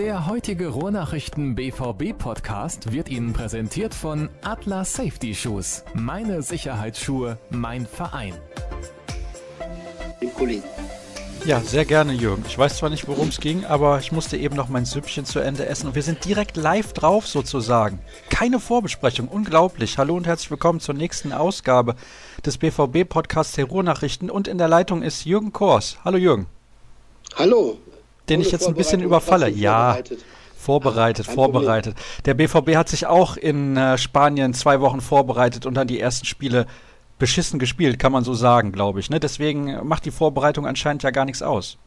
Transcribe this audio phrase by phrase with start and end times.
[0.00, 5.84] Der heutige Ruhrnachrichten BVB Podcast wird Ihnen präsentiert von Atlas Safety Shoes.
[5.92, 8.32] Meine Sicherheitsschuhe, mein Verein.
[10.22, 10.64] Den Kollegen.
[11.44, 12.46] Ja, sehr gerne, Jürgen.
[12.48, 15.38] Ich weiß zwar nicht, worum es ging, aber ich musste eben noch mein Süppchen zu
[15.38, 17.98] Ende essen und wir sind direkt live drauf sozusagen.
[18.30, 19.98] Keine Vorbesprechung, unglaublich.
[19.98, 21.94] Hallo und herzlich willkommen zur nächsten Ausgabe
[22.46, 25.98] des BVB-Podcasts der Ruhrnachrichten und in der Leitung ist Jürgen Kors.
[26.06, 26.46] Hallo Jürgen.
[27.36, 27.76] Hallo.
[28.30, 29.48] Den ich jetzt ein bisschen überfalle.
[29.48, 29.98] Ja.
[30.56, 31.94] Vorbereitet, vorbereitet.
[31.94, 32.24] Problem.
[32.26, 36.26] Der BVB hat sich auch in äh, Spanien zwei Wochen vorbereitet und dann die ersten
[36.26, 36.66] Spiele
[37.18, 39.10] beschissen gespielt, kann man so sagen, glaube ich.
[39.10, 39.20] Ne?
[39.20, 41.78] Deswegen macht die Vorbereitung anscheinend ja gar nichts aus.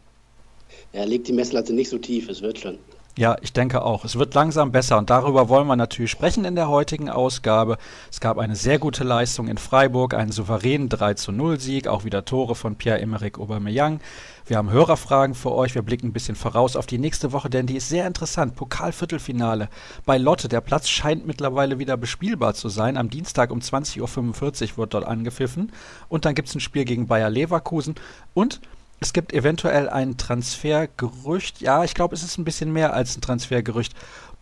[0.91, 2.77] Er legt die Messlatte nicht so tief, es wird schon.
[3.15, 4.05] Ja, ich denke auch.
[4.05, 7.77] Es wird langsam besser und darüber wollen wir natürlich sprechen in der heutigen Ausgabe.
[8.11, 12.05] Es gab eine sehr gute Leistung in Freiburg, einen souveränen 3 zu 0 Sieg, auch
[12.05, 13.99] wieder Tore von Pierre-Emerick Aubameyang.
[14.47, 15.75] Wir haben Hörerfragen für euch.
[15.75, 18.55] Wir blicken ein bisschen voraus auf die nächste Woche, denn die ist sehr interessant.
[18.55, 19.69] Pokalviertelfinale
[20.07, 20.49] bei Lotte.
[20.49, 22.97] Der Platz scheint mittlerweile wieder bespielbar zu sein.
[22.97, 25.71] Am Dienstag um 20.45 Uhr wird dort angepfiffen.
[26.09, 27.93] Und dann gibt es ein Spiel gegen Bayer Leverkusen.
[28.33, 28.59] Und
[29.03, 31.59] es gibt eventuell ein Transfergerücht.
[31.59, 33.93] Ja, ich glaube, es ist ein bisschen mehr als ein Transfergerücht.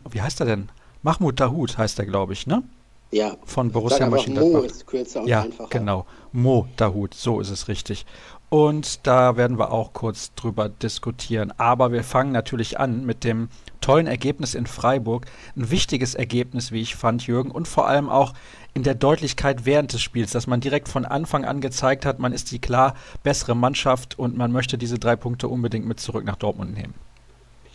[0.08, 0.70] Wie heißt er denn?
[1.02, 2.62] Mahmoud Dahoud heißt er, glaube ich, ne?
[3.10, 3.36] Ja.
[3.44, 4.62] Von Borussia Mönchengladbach.
[4.62, 5.70] Mo ist kürzer und ja, einfacher.
[5.72, 6.06] genau.
[6.32, 8.06] Mo Dahoud, so ist es richtig.
[8.50, 11.52] Und da werden wir auch kurz drüber diskutieren.
[11.58, 13.50] Aber wir fangen natürlich an mit dem
[13.82, 15.26] tollen Ergebnis in Freiburg.
[15.56, 17.52] Ein wichtiges Ergebnis, wie ich fand, Jürgen.
[17.52, 18.34] Und vor allem auch
[18.74, 22.32] in der Deutlichkeit während des Spiels, dass man direkt von Anfang an gezeigt hat, man
[22.32, 26.38] ist die klar bessere Mannschaft und man möchte diese drei Punkte unbedingt mit zurück nach
[26.38, 26.94] Dortmund nehmen.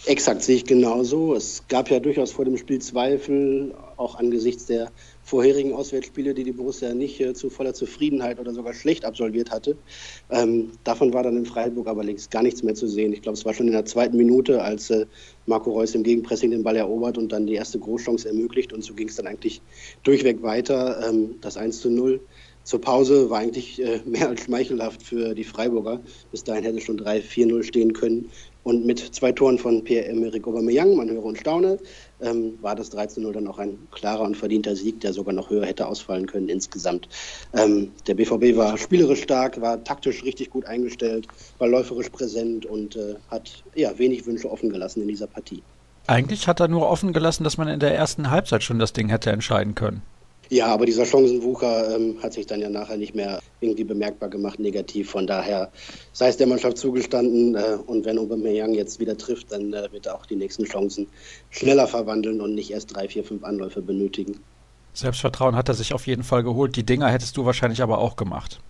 [0.07, 1.35] Exakt, sehe ich genauso.
[1.35, 4.91] Es gab ja durchaus vor dem Spiel Zweifel, auch angesichts der
[5.27, 9.77] vorherigen Auswärtsspiele, die die Borussia nicht äh, zu voller Zufriedenheit oder sogar schlecht absolviert hatte.
[10.31, 13.13] Ähm, davon war dann in Freiburg aber längst gar nichts mehr zu sehen.
[13.13, 15.05] Ich glaube, es war schon in der zweiten Minute, als äh,
[15.47, 18.73] Marco Reus im Gegenpressing den Ball erobert und dann die erste Großchance ermöglicht.
[18.73, 19.61] Und so ging es dann eigentlich
[20.05, 21.09] durchweg weiter.
[21.09, 22.20] Ähm, das 1 zu 0
[22.63, 26.03] zur Pause war eigentlich äh, mehr als schmeichelhaft für die Freiburger.
[26.31, 28.31] Bis dahin hätte schon 3-4-0 stehen können.
[28.67, 31.79] Und mit zwei Toren von Pierre-Emerick Aubameyang, man höre und staune,
[32.21, 35.65] ähm, war das 13-0 dann auch ein klarer und verdienter Sieg, der sogar noch höher
[35.65, 37.09] hätte ausfallen können insgesamt.
[37.55, 41.29] Ähm, der BVB war spielerisch stark, war taktisch richtig gut eingestellt,
[41.59, 45.63] war läuferisch präsent und äh, hat ja, wenig Wünsche offen gelassen in dieser Partie.
[46.09, 49.11] Eigentlich hat er nur offen gelassen, dass man in der ersten Halbzeit schon das Ding
[49.11, 50.03] hätte entscheiden können.
[50.48, 54.61] Ja, aber dieser Chancenwucher ähm, hat sich dann ja nachher nicht mehr irgendwie bemerkbar gemacht,
[54.61, 55.11] negativ.
[55.11, 55.70] Von daher
[56.12, 57.55] sei es der Mannschaft zugestanden.
[57.55, 61.08] Äh, und wenn Aubameyang jetzt wieder trifft, dann äh, wird er auch die nächsten Chancen
[61.51, 64.39] schneller verwandeln und nicht erst drei, vier, fünf Anläufe benötigen.
[64.92, 66.77] Selbstvertrauen hat er sich auf jeden Fall geholt.
[66.77, 68.61] Die Dinger hättest du wahrscheinlich aber auch gemacht.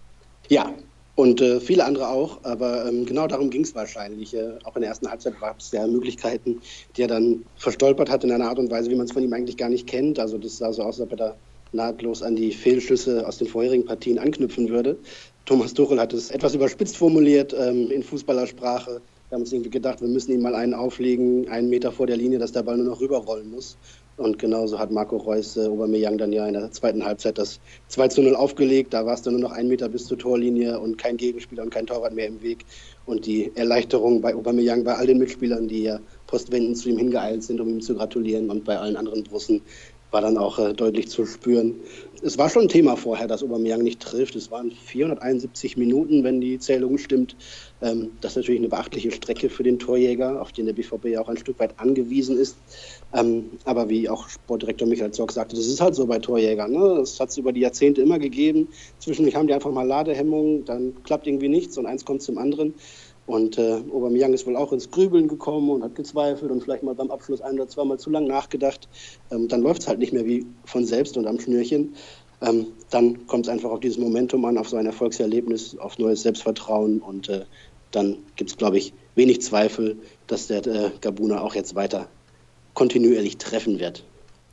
[0.49, 0.73] Ja,
[1.17, 4.35] und äh, viele andere auch, aber ähm, genau darum ging es wahrscheinlich.
[4.35, 6.61] Äh, auch in der ersten Halbzeit gab es ja Möglichkeiten,
[6.97, 9.33] die er dann verstolpert hat in einer Art und Weise, wie man es von ihm
[9.33, 10.19] eigentlich gar nicht kennt.
[10.19, 11.37] Also das sah so aus, als ob er da
[11.73, 14.99] nahtlos an die Fehlschüsse aus den vorherigen Partien anknüpfen würde.
[15.45, 19.01] Thomas Tuchel hat es etwas überspitzt formuliert ähm, in Fußballersprache.
[19.29, 22.17] Wir haben uns irgendwie gedacht, wir müssen ihm mal einen auflegen, einen Meter vor der
[22.17, 23.77] Linie, dass der Ball nur noch rüberrollen muss.
[24.17, 28.09] Und genauso hat Marco Reus äh, Aubameyang dann ja in der zweiten Halbzeit das 2
[28.09, 28.95] zu 0 aufgelegt.
[28.95, 31.71] Da war es dann nur noch ein Meter bis zur Torlinie und kein Gegenspieler und
[31.71, 32.65] kein Torwart mehr im Weg.
[33.05, 37.43] Und die Erleichterung bei Aubameyang, bei all den Mitspielern, die ja postwendend zu ihm hingeeilt
[37.43, 39.61] sind, um ihm zu gratulieren und bei allen anderen Russen
[40.17, 41.75] war dann auch äh, deutlich zu spüren.
[42.23, 44.35] Es war schon ein Thema vorher, dass Aubameyang nicht trifft.
[44.35, 47.37] Es waren 471 Minuten, wenn die Zählung stimmt.
[47.83, 51.21] Ähm, das ist natürlich eine beachtliche Strecke für den Torjäger, auf den der BVB ja
[51.21, 52.57] auch ein Stück weit angewiesen ist.
[53.13, 56.73] Ähm, aber wie auch Sportdirektor Michael Zorg sagte, das ist halt so bei Torjägern.
[56.73, 56.95] Ne?
[56.97, 58.69] Das hat es über die Jahrzehnte immer gegeben.
[58.99, 62.73] Zwischendurch haben die einfach mal Ladehemmungen, dann klappt irgendwie nichts und eins kommt zum anderen.
[63.27, 66.95] Und äh, Aubameyang ist wohl auch ins Grübeln gekommen und hat gezweifelt und vielleicht mal
[66.95, 68.89] beim Abschluss ein oder zweimal zu lang nachgedacht.
[69.33, 71.95] Ähm, dann läuft es halt nicht mehr wie von selbst und am Schnürchen.
[72.41, 76.23] Ähm, dann kommt es einfach auf dieses Momentum an, auf so ein Erfolgserlebnis, auf neues
[76.23, 77.45] Selbstvertrauen und äh,
[77.91, 79.97] dann gibt es, glaube ich, wenig Zweifel,
[80.27, 82.09] dass der äh, Gabuna auch jetzt weiter
[82.75, 84.05] kontinuierlich treffen wird.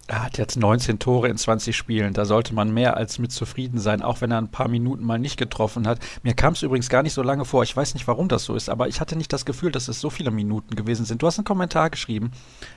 [0.05, 2.13] Er hat jetzt 19 Tore in 20 Spielen.
[2.13, 5.17] Da sollte man mehr als mit zufrieden sein, auch wenn er ein paar Minuten mal
[5.17, 5.99] nicht getroffen hat.
[6.23, 7.63] Mir kam es übrigens gar nicht so lange vor.
[7.63, 10.01] Ich weiß nicht, warum das so ist, aber ich hatte nicht das Gefühl, dass es
[10.01, 11.21] so viele Minuten gewesen sind.
[11.21, 12.31] Du hast einen Kommentar geschrieben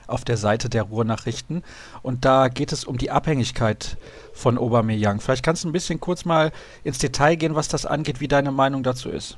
[0.07, 1.63] auf der Seite der Ruhrnachrichten
[2.01, 3.97] und da geht es um die Abhängigkeit
[4.31, 5.19] von Aubameyang.
[5.19, 6.53] Vielleicht kannst du ein bisschen kurz mal
[6.85, 9.37] ins Detail gehen, was das angeht, wie deine Meinung dazu ist.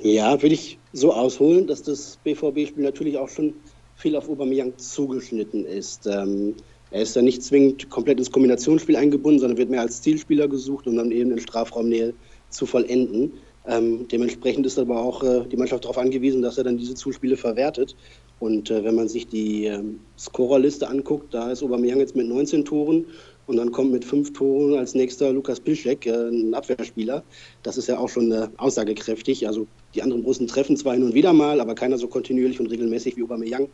[0.00, 3.52] Ja, will ich so ausholen, dass das BVB-Spiel natürlich auch schon
[3.96, 6.06] viel auf Aubameyang zugeschnitten ist.
[6.06, 6.56] Ähm,
[6.92, 10.86] er ist da nicht zwingend komplett ins Kombinationsspiel eingebunden, sondern wird mehr als Zielspieler gesucht,
[10.86, 12.12] um dann eben in Strafraumnähe
[12.50, 13.32] zu vollenden.
[13.66, 17.36] Ähm, dementsprechend ist aber auch äh, die Mannschaft darauf angewiesen, dass er dann diese Zuspiele
[17.36, 17.96] verwertet.
[18.40, 19.82] Und äh, wenn man sich die äh,
[20.18, 23.06] Scorerliste anguckt, da ist Aubameyang jetzt mit 19 Toren
[23.46, 27.22] und dann kommt mit fünf Toren als nächster Lukas Piszczek, äh, ein Abwehrspieler.
[27.62, 29.46] Das ist ja auch schon äh, aussagekräftig.
[29.46, 32.66] Also die anderen Russen treffen zwar hin und wieder mal, aber keiner so kontinuierlich und
[32.66, 33.68] regelmäßig wie Aubameyang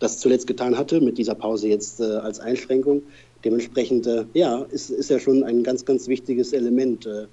[0.00, 3.02] das zuletzt getan hatte, mit dieser Pause jetzt äh, als Einschränkung.
[3.44, 7.06] Dementsprechend, äh, ja, ist, ist ja schon ein ganz, ganz wichtiges Element.
[7.06, 7.26] Äh,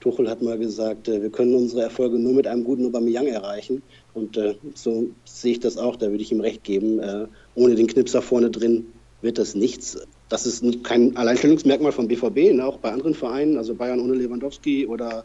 [0.00, 3.82] Tuchel hat mal gesagt, äh, wir können unsere Erfolge nur mit einem guten Aubameyang erreichen.
[4.14, 7.00] Und äh, so sehe ich das auch, da würde ich ihm recht geben.
[7.00, 8.86] Äh, ohne den Knipser vorne drin
[9.22, 9.98] wird das nichts.
[10.28, 14.86] Das ist kein Alleinstellungsmerkmal vom BVB, ne, auch bei anderen Vereinen, also Bayern ohne Lewandowski
[14.86, 15.24] oder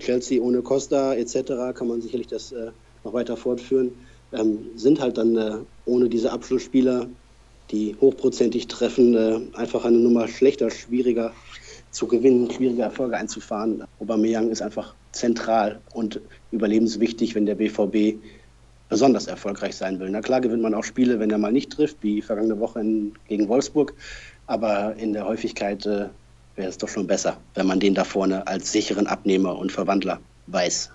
[0.00, 1.74] Chelsea ohne Costa etc.
[1.74, 2.52] kann man sicherlich das
[3.04, 3.92] noch weiter fortführen.
[4.32, 7.06] Ähm, sind halt dann äh, ohne diese Abschlussspieler,
[7.70, 11.32] die hochprozentig treffen, äh, einfach eine Nummer schlechter, schwieriger
[11.90, 13.84] zu gewinnen, schwierige Erfolge einzufahren.
[13.98, 16.20] Aubameyang ist einfach zentral und
[16.52, 18.20] überlebenswichtig, wenn der BVB
[18.88, 20.10] besonders erfolgreich sein will.
[20.10, 23.14] Na klar gewinnt man auch Spiele, wenn er mal nicht trifft, wie vergangene Woche in,
[23.28, 23.94] gegen Wolfsburg.
[24.46, 26.08] Aber in der Häufigkeit äh,
[26.56, 30.20] wäre es doch schon besser, wenn man den da vorne als sicheren Abnehmer und Verwandler
[30.48, 30.90] weiß.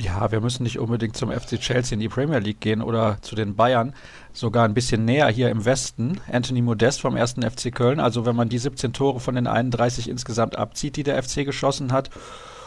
[0.00, 3.34] Ja, wir müssen nicht unbedingt zum FC Chelsea in die Premier League gehen oder zu
[3.34, 3.94] den Bayern,
[4.32, 6.20] sogar ein bisschen näher hier im Westen.
[6.32, 7.34] Anthony Modest vom 1.
[7.34, 8.00] FC Köln.
[8.00, 11.92] Also wenn man die 17 Tore von den 31 insgesamt abzieht, die der FC geschossen
[11.92, 12.08] hat,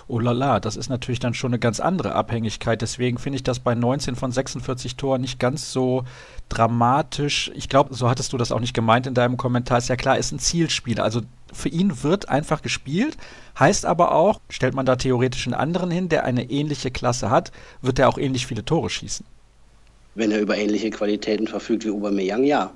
[0.07, 2.81] oh la la, das ist natürlich dann schon eine ganz andere Abhängigkeit.
[2.81, 6.03] Deswegen finde ich das bei 19 von 46 Toren nicht ganz so
[6.49, 7.51] dramatisch.
[7.55, 9.77] Ich glaube, so hattest du das auch nicht gemeint in deinem Kommentar.
[9.77, 10.99] Ist ja klar, ist ein Zielspiel.
[10.99, 11.21] Also
[11.51, 13.17] für ihn wird einfach gespielt.
[13.57, 17.51] Heißt aber auch, stellt man da theoretisch einen anderen hin, der eine ähnliche Klasse hat,
[17.81, 19.25] wird er auch ähnlich viele Tore schießen.
[20.15, 22.71] Wenn er über ähnliche Qualitäten verfügt wie Aubameyang, ja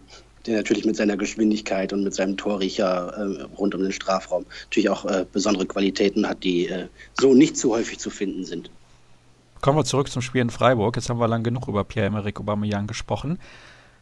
[0.48, 4.90] der natürlich mit seiner Geschwindigkeit und mit seinem Torriecher äh, rund um den Strafraum natürlich
[4.90, 6.88] auch äh, besondere Qualitäten hat, die äh,
[7.20, 8.70] so nicht zu häufig zu finden sind.
[9.62, 10.96] Kommen wir zurück zum Spiel in Freiburg.
[10.96, 13.40] Jetzt haben wir lang genug über Pierre-Emerick Aubameyang gesprochen.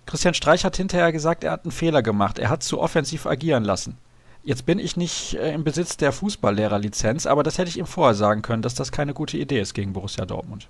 [0.06, 2.39] Christian Streich hat hinterher gesagt, er hat einen Fehler gemacht.
[2.39, 3.98] Er hat zu offensiv agieren lassen.
[4.44, 8.13] Jetzt bin ich nicht äh, im Besitz der Fußballlehrerlizenz, aber das hätte ich ihm vorher
[8.13, 10.68] sagen können, dass das keine gute Idee ist gegen Borussia Dortmund.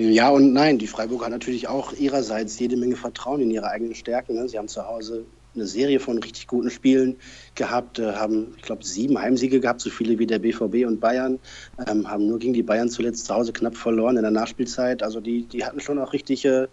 [0.00, 0.78] Ja und nein.
[0.78, 4.36] Die Freiburg hat natürlich auch ihrerseits jede Menge Vertrauen in ihre eigenen Stärken.
[4.36, 4.48] Ne?
[4.48, 7.16] Sie haben zu Hause eine Serie von richtig guten Spielen
[7.56, 11.40] gehabt, äh, haben, ich glaube, sieben Heimsiege gehabt, so viele wie der BVB und Bayern,
[11.88, 15.02] ähm, haben nur gegen die Bayern zuletzt zu Hause knapp verloren in der Nachspielzeit.
[15.02, 16.68] Also die, die hatten schon auch richtig äh,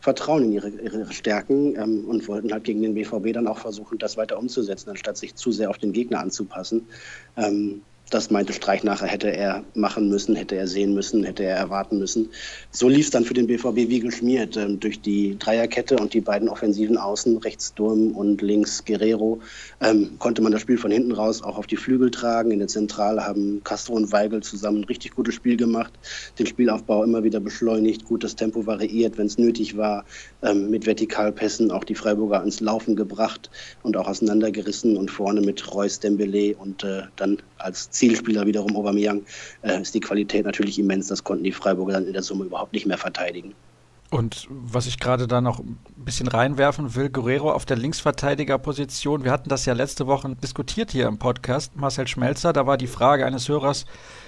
[0.00, 3.96] Vertrauen in ihre, ihre Stärken ähm, und wollten halt gegen den BVB dann auch versuchen,
[3.96, 6.86] das weiter umzusetzen, anstatt sich zu sehr auf den Gegner anzupassen.
[7.38, 7.80] Ähm,
[8.16, 11.98] das meinte Streich nachher, hätte er machen müssen, hätte er sehen müssen, hätte er erwarten
[11.98, 12.30] müssen.
[12.70, 14.56] So lief es dann für den BVB wie geschmiert.
[14.56, 19.40] Ähm, durch die Dreierkette und die beiden offensiven Außen, rechts Durm und links Guerrero,
[19.82, 22.50] ähm, konnte man das Spiel von hinten raus auch auf die Flügel tragen.
[22.52, 25.92] In der Zentrale haben Castro und Weigel zusammen ein richtig gutes Spiel gemacht,
[26.38, 30.06] den Spielaufbau immer wieder beschleunigt, gut das Tempo variiert, wenn es nötig war,
[30.42, 33.50] ähm, mit Vertikalpässen auch die Freiburger ans Laufen gebracht
[33.82, 39.22] und auch auseinandergerissen und vorne mit Reus, Dembele und äh, dann als Zielspieler wiederum Aubameyang
[39.62, 41.08] äh, ist die Qualität natürlich immens.
[41.08, 43.54] Das konnten die Freiburger dann in der Summe überhaupt nicht mehr verteidigen.
[44.10, 49.24] Und was ich gerade da noch ein bisschen reinwerfen will, Guerrero auf der Linksverteidigerposition.
[49.24, 52.52] Wir hatten das ja letzte Woche diskutiert hier im Podcast, Marcel Schmelzer.
[52.52, 53.84] Da war die Frage eines Hörers,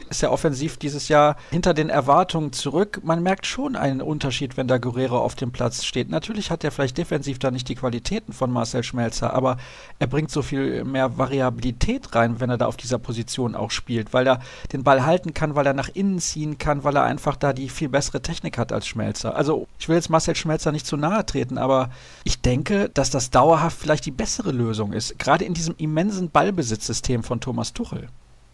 [0.08, 3.00] ist er offensiv dieses Jahr hinter den Erwartungen zurück.
[3.02, 6.10] Man merkt schon einen Unterschied, wenn da Guerrero auf dem Platz steht.
[6.10, 9.56] Natürlich hat er vielleicht defensiv da nicht die Qualitäten von Marcel Schmelzer, aber
[9.98, 14.12] er bringt so viel mehr Variabilität rein, wenn er da auf dieser Position auch spielt,
[14.12, 14.40] weil er
[14.72, 17.68] den Ball halten kann, weil er nach innen ziehen kann, weil er einfach da die
[17.68, 19.36] viel bessere Technik hat als Schmelzer.
[19.36, 21.90] Also ich will jetzt Marcel Schmelzer nicht zu nahe treten, aber
[22.24, 27.22] ich denke, dass das dauerhaft vielleicht die bessere Lösung ist, gerade in diesem immensen Ballbesitzsystem
[27.22, 28.08] von Thomas Tuchel.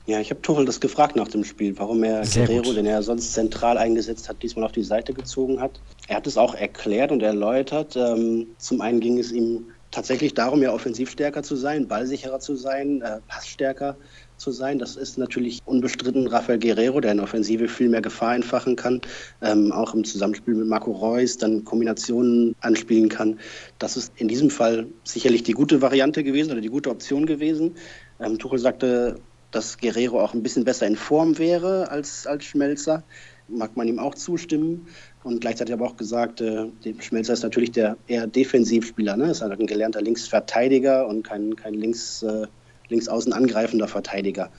[0.06, 2.76] Ja, ich habe Tuchel das gefragt nach dem Spiel, warum er Sehr Guerrero, gut.
[2.76, 5.80] den er sonst zentral eingesetzt hat, diesmal auf die Seite gezogen hat.
[6.08, 7.96] Er hat es auch erklärt und erläutert.
[7.96, 12.54] Ähm, zum einen ging es ihm tatsächlich darum, ja offensiv stärker zu sein, ballsicherer zu
[12.54, 13.96] sein, äh, passstärker
[14.36, 14.78] zu sein.
[14.78, 19.00] Das ist natürlich unbestritten Rafael Guerrero, der in Offensive viel mehr Gefahr entfachen kann,
[19.40, 23.38] ähm, auch im Zusammenspiel mit Marco Reus dann Kombinationen anspielen kann.
[23.78, 27.76] Das ist in diesem Fall sicherlich die gute Variante gewesen oder die gute Option gewesen.
[28.20, 29.20] Ähm, Tuchel sagte,
[29.54, 33.02] dass Guerrero auch ein bisschen besser in Form wäre als, als Schmelzer.
[33.48, 34.86] Mag man ihm auch zustimmen.
[35.22, 36.66] Und gleichzeitig aber auch gesagt, äh,
[37.00, 39.16] Schmelzer ist natürlich der eher Defensivspieler.
[39.16, 39.30] Ne?
[39.30, 42.46] Ist halt ein gelernter Linksverteidiger und kein, kein links, äh,
[42.88, 44.50] linksaußen angreifender Verteidiger.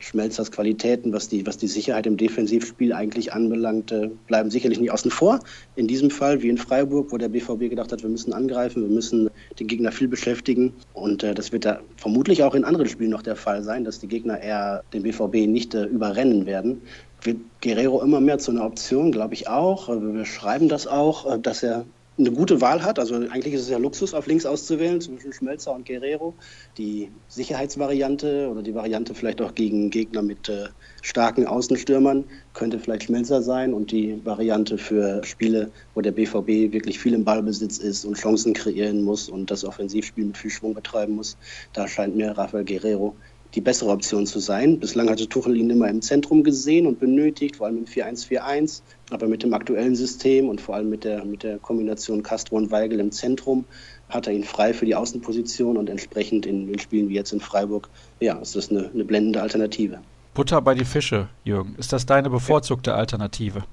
[0.00, 4.90] Schmelzers Qualitäten, was die, was die Sicherheit im Defensivspiel eigentlich anbelangt, äh, bleiben sicherlich nicht
[4.90, 5.40] außen vor.
[5.76, 8.90] In diesem Fall, wie in Freiburg, wo der BVB gedacht hat, wir müssen angreifen, wir
[8.90, 10.72] müssen den Gegner viel beschäftigen.
[10.94, 14.00] Und äh, das wird da vermutlich auch in anderen Spielen noch der Fall sein, dass
[14.00, 16.82] die Gegner eher den BVB nicht äh, überrennen werden.
[17.22, 19.88] wird Guerrero immer mehr zu einer Option, glaube ich auch.
[19.88, 21.84] Wir schreiben das auch, dass er
[22.20, 22.98] eine gute Wahl hat.
[22.98, 26.34] Also eigentlich ist es ja Luxus, auf links auszuwählen zwischen Schmelzer und Guerrero.
[26.78, 30.68] Die Sicherheitsvariante oder die Variante vielleicht auch gegen Gegner mit äh,
[31.02, 36.98] starken Außenstürmern könnte vielleicht Schmelzer sein und die Variante für Spiele, wo der BVB wirklich
[36.98, 41.14] viel im Ballbesitz ist und Chancen kreieren muss und das Offensivspiel mit viel Schwung betreiben
[41.14, 41.36] muss.
[41.72, 43.14] Da scheint mir Rafael Guerrero
[43.54, 44.78] die bessere Option zu sein.
[44.78, 48.82] Bislang hatte Tuchel ihn immer im Zentrum gesehen und benötigt, vor allem im 4-1-4-1.
[49.10, 52.70] Aber mit dem aktuellen System und vor allem mit der, mit der Kombination Castro und
[52.70, 53.64] Weigel im Zentrum
[54.08, 57.40] hat er ihn frei für die Außenposition und entsprechend in den Spielen wie jetzt in
[57.40, 57.88] Freiburg,
[58.20, 60.00] ja, ist das eine, eine blendende Alternative.
[60.34, 61.74] Butter bei die Fische, Jürgen.
[61.76, 63.64] Ist das deine bevorzugte Alternative?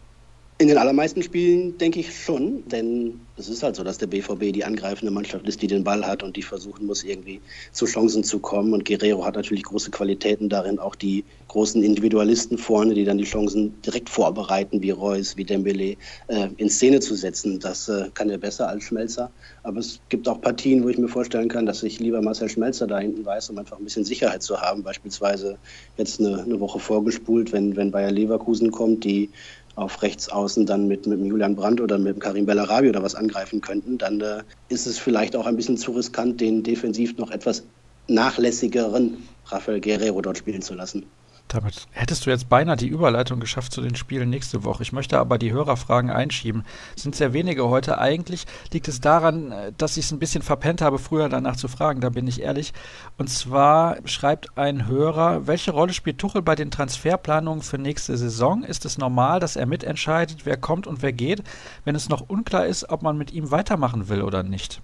[0.60, 4.52] In den allermeisten Spielen denke ich schon, denn es ist halt so, dass der BVB
[4.52, 7.40] die angreifende Mannschaft ist, die den Ball hat und die versuchen muss, irgendwie
[7.74, 8.74] zu Chancen zu kommen.
[8.74, 13.26] Und Guerrero hat natürlich große Qualitäten darin, auch die großen Individualisten vorne, die dann die
[13.26, 15.96] Chancen direkt vorbereiten, wie Reus, wie Dembele,
[16.28, 17.60] äh, in Szene zu setzen.
[17.60, 19.30] Das äh, kann er besser als Schmelzer.
[19.62, 22.88] Aber es gibt auch Partien, wo ich mir vorstellen kann, dass ich lieber Marcel Schmelzer
[22.88, 24.82] da hinten weiß, um einfach ein bisschen Sicherheit zu haben.
[24.82, 25.60] Beispielsweise
[25.98, 29.30] jetzt eine, eine Woche vorgespult, wenn, wenn Bayer Leverkusen kommt, die
[29.77, 33.62] auf rechts außen dann mit, mit Julian Brandt oder mit Karim Bellarabi oder was angreifen
[33.62, 37.63] könnten, dann äh, ist es vielleicht auch ein bisschen zu riskant, den defensiv noch etwas
[38.07, 41.05] nachlässigeren Rafael Guerrero dort spielen zu lassen.
[41.48, 44.84] Damit hättest du jetzt beinahe die Überleitung geschafft zu den Spielen nächste Woche.
[44.84, 46.66] Ich möchte aber die Hörerfragen einschieben.
[46.96, 48.00] Es sind sehr wenige heute.
[48.00, 51.70] Eigentlich liegt es daran, äh, dass ich es ein bisschen verpennt habe, früher danach zu
[51.70, 52.74] fragen, da bin ich ehrlich.
[53.18, 58.63] Und zwar schreibt ein Hörer, welche Rolle spielt Tuchel bei den Transferplanungen für nächste Saison?
[58.63, 61.44] Ist es normal, dass er mitentscheidet, wer kommt und wer geht,
[61.86, 64.82] wenn es noch unklar ist, ob man mit ihm weitermachen will oder nicht?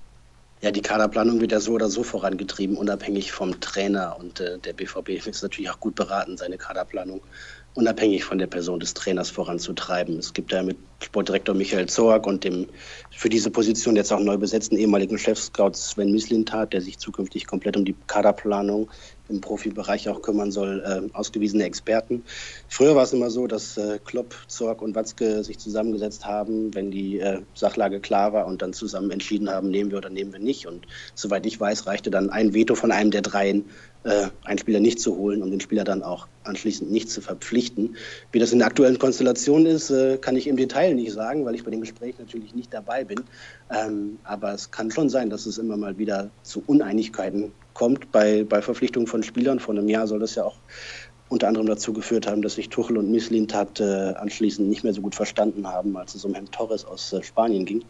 [0.64, 4.16] Ja, die Kaderplanung wird ja so oder so vorangetrieben, unabhängig vom Trainer.
[4.18, 7.20] Und äh, der BVB ist natürlich auch gut beraten, seine Kaderplanung
[7.74, 10.18] unabhängig von der Person des Trainers voranzutreiben.
[10.18, 12.68] Es gibt ja mit Sportdirektor Michael Zorg und dem
[13.12, 17.76] für diese Position jetzt auch neu besetzten ehemaligen Chefscout Sven Mislintat, der sich zukünftig komplett
[17.76, 18.90] um die Kaderplanung
[19.30, 22.24] im Profibereich auch kümmern soll, äh, ausgewiesene Experten.
[22.68, 26.92] Früher war es immer so, dass äh, Klopp, Zorg und Watzke sich zusammengesetzt haben, wenn
[26.92, 30.40] die äh, Sachlage klar war und dann zusammen entschieden haben, nehmen wir oder nehmen wir
[30.40, 30.68] nicht.
[30.68, 33.66] Und soweit ich weiß, reichte dann ein Veto von einem der dreien,
[34.04, 37.96] äh, einen Spieler nicht zu holen und den Spieler dann auch anschließend nicht zu verpflichten.
[38.34, 41.56] Wie das in der aktuellen Konstellation ist, äh, kann ich im Detail nicht sagen, weil
[41.56, 43.22] ich bei dem Gespräch natürlich nicht dabei bin.
[43.72, 48.44] Ähm, aber es kann schon sein, dass es immer mal wieder zu Uneinigkeiten kommt bei,
[48.44, 49.60] bei Verpflichtungen von Spielern.
[49.60, 50.56] Vor einem Jahr soll das ja auch
[51.30, 55.02] unter anderem dazu geführt haben, dass sich Tuchel und Mislintat äh, anschließend nicht mehr so
[55.02, 57.84] gut verstanden haben, als es um Herrn Torres aus äh, Spanien ging.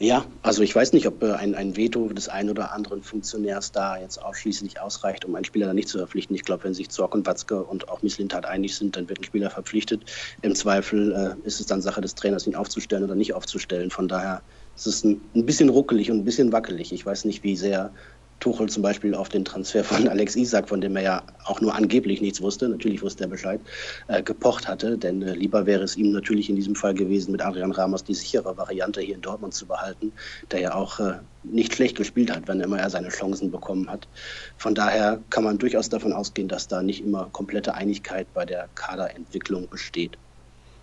[0.00, 3.72] Ja, also ich weiß nicht, ob äh, ein, ein Veto des einen oder anderen Funktionärs
[3.72, 6.36] da jetzt ausschließlich ausreicht, um einen Spieler dann nicht zu verpflichten.
[6.36, 9.24] Ich glaube, wenn sich Zorc und Watzke und auch Misslintat einig sind, dann wird ein
[9.24, 10.04] Spieler verpflichtet.
[10.42, 13.90] Im Zweifel äh, ist es dann Sache des Trainers, ihn aufzustellen oder nicht aufzustellen.
[13.90, 14.42] Von daher
[14.76, 16.92] ist es ein, ein bisschen ruckelig und ein bisschen wackelig.
[16.92, 17.92] Ich weiß nicht, wie sehr
[18.40, 21.74] Tuchel zum Beispiel auf den Transfer von Alex Isak, von dem er ja auch nur
[21.74, 23.60] angeblich nichts wusste, natürlich wusste er Bescheid,
[24.08, 24.98] äh, gepocht hatte.
[24.98, 28.14] Denn äh, lieber wäre es ihm natürlich in diesem Fall gewesen, mit Adrian Ramos die
[28.14, 30.12] sichere Variante hier in Dortmund zu behalten,
[30.50, 34.08] der ja auch äh, nicht schlecht gespielt hat, wenn immer er seine Chancen bekommen hat.
[34.56, 38.68] Von daher kann man durchaus davon ausgehen, dass da nicht immer komplette Einigkeit bei der
[38.74, 40.18] Kaderentwicklung besteht.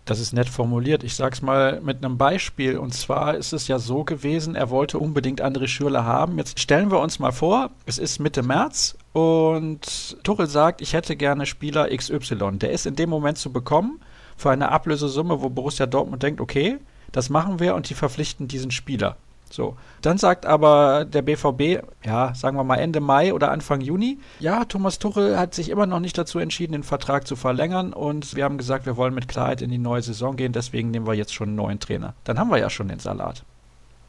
[0.05, 1.03] Das ist nett formuliert.
[1.03, 2.77] Ich sag's mal mit einem Beispiel.
[2.77, 6.37] Und zwar ist es ja so gewesen, er wollte unbedingt André Schürle haben.
[6.37, 11.15] Jetzt stellen wir uns mal vor, es ist Mitte März und Tuchel sagt, ich hätte
[11.15, 12.59] gerne Spieler XY.
[12.59, 13.99] Der ist in dem Moment zu bekommen
[14.37, 16.77] für eine Ablösesumme, wo Borussia Dortmund denkt, okay,
[17.11, 19.17] das machen wir und die verpflichten diesen Spieler.
[19.49, 19.77] So.
[20.01, 24.65] Dann sagt aber der BVB, ja, sagen wir mal Ende Mai oder Anfang Juni, ja,
[24.65, 28.43] Thomas Tuchel hat sich immer noch nicht dazu entschieden, den Vertrag zu verlängern und wir
[28.43, 31.33] haben gesagt, wir wollen mit Klarheit in die neue Saison gehen, deswegen nehmen wir jetzt
[31.33, 32.13] schon einen neuen Trainer.
[32.23, 33.43] Dann haben wir ja schon den Salat.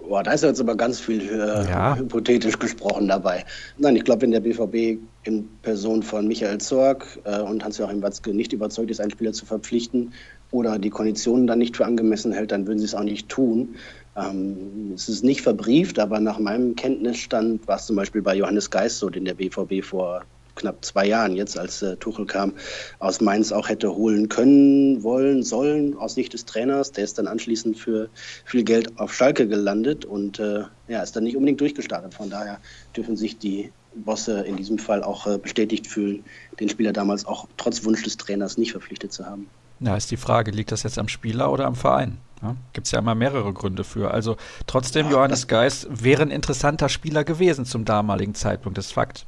[0.09, 1.97] Boah, da ist jetzt aber ganz viel äh, ja.
[1.97, 3.45] hypothetisch gesprochen dabei.
[3.76, 8.33] Nein, ich glaube, wenn der BVB in Person von Michael Zorg äh, und Hans-Joachim Watzke
[8.33, 10.12] nicht überzeugt ist, einen Spieler zu verpflichten
[10.52, 13.75] oder die Konditionen dann nicht für angemessen hält, dann würden sie es auch nicht tun.
[14.16, 18.70] Ähm, es ist nicht verbrieft, aber nach meinem Kenntnisstand war es zum Beispiel bei Johannes
[18.70, 20.25] Geist so, den der BVB vor
[20.56, 22.54] knapp zwei Jahren jetzt, als äh, Tuchel kam,
[22.99, 26.92] aus Mainz auch hätte holen können, wollen, sollen, aus Sicht des Trainers.
[26.92, 28.08] Der ist dann anschließend für
[28.44, 32.14] viel Geld auf Schalke gelandet und äh, ja, ist dann nicht unbedingt durchgestartet.
[32.14, 32.58] Von daher
[32.96, 36.25] dürfen sich die Bosse in diesem Fall auch äh, bestätigt fühlen,
[36.58, 39.49] den Spieler damals auch trotz Wunsch des Trainers nicht verpflichtet zu haben.
[39.78, 42.18] Na, ist die Frage, liegt das jetzt am Spieler oder am Verein?
[42.43, 44.11] Ja, Gibt es ja immer mehrere Gründe für.
[44.11, 49.26] Also trotzdem, Johannes Geist wäre ein interessanter Spieler gewesen zum damaligen Zeitpunkt, das ist Fakt.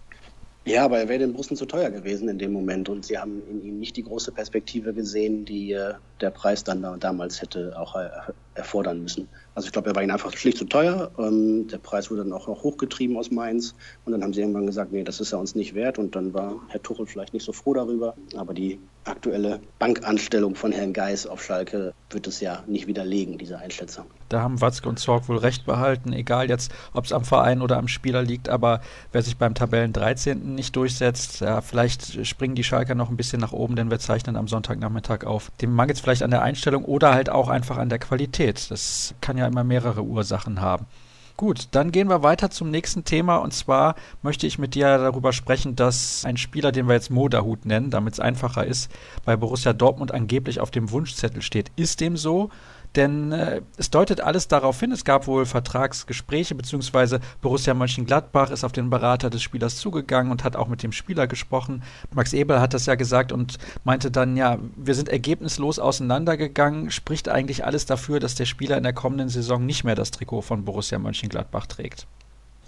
[0.68, 3.42] Ja, aber er wäre den Russen zu teuer gewesen in dem Moment und sie haben
[3.48, 7.72] in ihm nicht die große Perspektive gesehen, die äh, der Preis dann da, damals hätte
[7.78, 8.10] auch äh,
[8.58, 9.28] erfordern müssen.
[9.54, 11.10] Also ich glaube, er war ihnen einfach schlicht zu teuer.
[11.18, 13.74] Ähm, der Preis wurde dann auch noch hochgetrieben aus Mainz.
[14.04, 15.98] Und dann haben sie irgendwann gesagt, nee, das ist ja uns nicht wert.
[15.98, 18.14] Und dann war Herr Tuchel vielleicht nicht so froh darüber.
[18.36, 23.58] Aber die aktuelle Bankanstellung von Herrn Geis auf Schalke wird es ja nicht widerlegen, diese
[23.58, 24.06] Einschätzung.
[24.28, 27.78] Da haben Watzke und Zorg wohl recht behalten, egal jetzt, ob es am Verein oder
[27.78, 28.48] am Spieler liegt.
[28.48, 28.80] Aber
[29.12, 30.54] wer sich beim Tabellen 13.
[30.54, 34.36] nicht durchsetzt, ja, vielleicht springen die Schalker noch ein bisschen nach oben, denn wir zeichnen
[34.36, 35.50] am Sonntagnachmittag auf.
[35.62, 38.47] Dem mangelt es vielleicht an der Einstellung oder halt auch einfach an der Qualität.
[38.54, 40.86] Das kann ja immer mehrere Ursachen haben.
[41.38, 45.32] Gut, dann gehen wir weiter zum nächsten Thema und zwar möchte ich mit dir darüber
[45.32, 48.90] sprechen, dass ein Spieler, den wir jetzt Moderhut nennen, damit es einfacher ist,
[49.24, 51.70] bei Borussia Dortmund angeblich auf dem Wunschzettel steht.
[51.76, 52.50] Ist dem so?
[52.96, 58.64] Denn äh, es deutet alles darauf hin, es gab wohl Vertragsgespräche, beziehungsweise Borussia Mönchengladbach ist
[58.64, 61.82] auf den Berater des Spielers zugegangen und hat auch mit dem Spieler gesprochen.
[62.14, 67.28] Max Ebel hat das ja gesagt und meinte dann, ja, wir sind ergebnislos auseinandergegangen, spricht
[67.28, 70.64] eigentlich alles dafür, dass der Spieler in der kommenden Saison nicht mehr das Trikot von
[70.64, 72.06] Borussia Mönchengladbach trägt.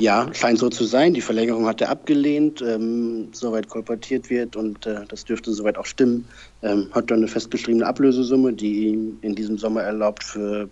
[0.00, 1.12] Ja, scheint so zu sein.
[1.12, 5.84] Die Verlängerung hat er abgelehnt, ähm, soweit kolportiert wird und äh, das dürfte soweit auch
[5.84, 6.26] stimmen.
[6.62, 10.70] Ähm, hat dann eine festgeschriebene Ablösesumme, die ihm in diesem Sommer erlaubt, für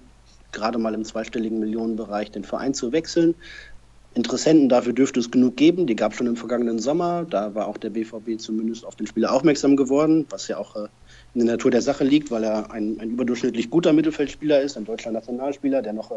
[0.52, 3.34] gerade mal im zweistelligen Millionenbereich den Verein zu wechseln.
[4.14, 5.86] Interessenten dafür dürfte es genug geben.
[5.86, 7.26] Die gab es schon im vergangenen Sommer.
[7.28, 10.88] Da war auch der BVB zumindest auf den Spieler aufmerksam geworden, was ja auch äh,
[11.34, 14.84] in der Natur der Sache liegt, weil er ein, ein überdurchschnittlich guter Mittelfeldspieler ist, ein
[14.84, 16.16] deutscher Nationalspieler, der noch äh,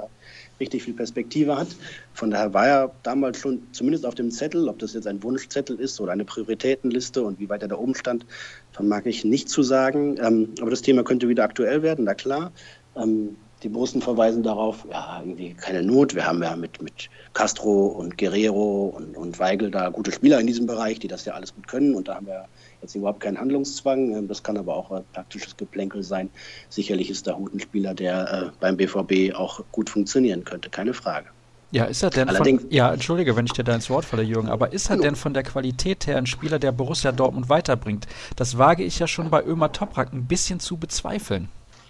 [0.60, 1.68] richtig viel Perspektive hat.
[2.14, 5.80] Von daher war er damals schon zumindest auf dem Zettel, ob das jetzt ein Wunschzettel
[5.80, 8.26] ist oder eine Prioritätenliste und wie weit er da oben stand,
[8.72, 10.18] vermag ich nicht zu sagen.
[10.22, 12.52] Ähm, aber das Thema könnte wieder aktuell werden, na klar.
[12.96, 16.16] Ähm, die Borussen verweisen darauf, ja, irgendwie keine Not.
[16.16, 20.48] Wir haben ja mit, mit Castro und Guerrero und, und Weigel da gute Spieler in
[20.48, 21.94] diesem Bereich, die das ja alles gut können.
[21.94, 22.48] Und da haben wir
[22.82, 24.16] jetzt überhaupt keinen Handlungszwang.
[24.16, 26.30] Ähm, das kann aber auch ein praktisches Geplänkel sein.
[26.70, 30.94] Sicherlich ist da Hut ein Spieler, der äh, beim BVB auch gut funktionieren könnte, keine
[30.94, 31.28] Frage.
[31.72, 34.24] Ja, ist er denn Allerdings, von, ja, entschuldige, wenn ich dir da ins Wort falle,
[34.24, 38.08] Jürgen, aber ist er denn von der Qualität her ein Spieler, der Borussia Dortmund weiterbringt?
[38.36, 41.48] Das wage ich ja schon bei Ömer Toprak ein bisschen zu bezweifeln.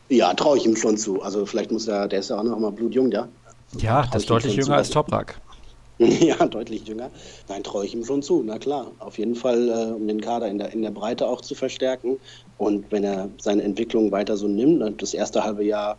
[0.09, 1.23] Ja, traue ich ihm schon zu.
[1.23, 3.27] Also vielleicht muss er, der ist ja auch noch mal blutjung, ja?
[3.77, 5.41] Ja, der ist deutlich jünger als Toprak.
[6.19, 7.11] Ja, deutlich jünger.
[7.47, 8.41] Nein, traue ich ihm schon zu.
[8.43, 11.41] Na klar, auf jeden Fall, äh, um den Kader in der, in der Breite auch
[11.41, 12.17] zu verstärken.
[12.57, 15.97] Und wenn er seine Entwicklung weiter so nimmt, das erste halbe Jahr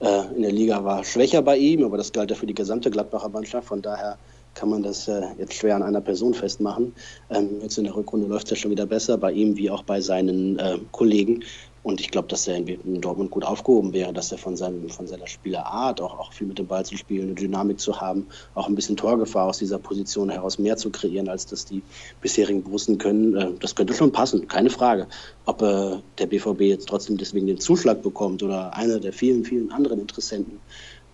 [0.00, 2.90] äh, in der Liga war schwächer bei ihm, aber das galt ja für die gesamte
[2.90, 3.68] Gladbacher Mannschaft.
[3.68, 4.18] Von daher
[4.54, 6.92] kann man das äh, jetzt schwer an einer Person festmachen.
[7.30, 9.84] Ähm, jetzt in der Rückrunde läuft es ja schon wieder besser, bei ihm wie auch
[9.84, 11.44] bei seinen äh, Kollegen.
[11.84, 15.06] Und ich glaube, dass er in Dortmund gut aufgehoben wäre, dass er von, seinem, von
[15.06, 18.66] seiner Spielerart, auch, auch viel mit dem Ball zu spielen, eine Dynamik zu haben, auch
[18.68, 21.82] ein bisschen Torgefahr aus dieser Position heraus mehr zu kreieren, als das die
[22.22, 23.36] bisherigen Borussen können.
[23.36, 25.06] Äh, das könnte schon passen, keine Frage.
[25.44, 29.70] Ob äh, der BVB jetzt trotzdem deswegen den Zuschlag bekommt oder einer der vielen, vielen
[29.70, 30.60] anderen Interessenten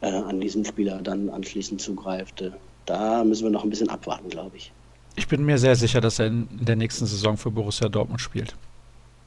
[0.03, 2.53] äh, an diesem Spieler dann anschließend zugreift, äh,
[2.87, 4.73] da müssen wir noch ein bisschen abwarten, glaube ich.
[5.17, 8.55] Ich bin mir sehr sicher, dass er in der nächsten Saison für Borussia Dortmund spielt.